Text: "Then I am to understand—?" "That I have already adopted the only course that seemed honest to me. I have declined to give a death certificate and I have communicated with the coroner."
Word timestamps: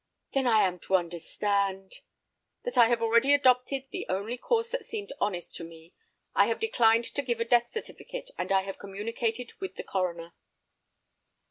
"Then 0.31 0.47
I 0.47 0.65
am 0.65 0.79
to 0.79 0.95
understand—?" 0.95 2.01
"That 2.63 2.75
I 2.75 2.87
have 2.87 3.03
already 3.03 3.35
adopted 3.35 3.83
the 3.91 4.07
only 4.09 4.35
course 4.35 4.71
that 4.71 4.83
seemed 4.83 5.13
honest 5.21 5.55
to 5.57 5.63
me. 5.63 5.93
I 6.33 6.47
have 6.47 6.59
declined 6.59 7.03
to 7.13 7.21
give 7.21 7.39
a 7.39 7.45
death 7.45 7.69
certificate 7.69 8.31
and 8.35 8.51
I 8.51 8.63
have 8.63 8.79
communicated 8.79 9.53
with 9.59 9.75
the 9.75 9.83
coroner." 9.83 10.33